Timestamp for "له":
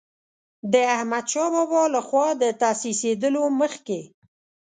1.95-2.01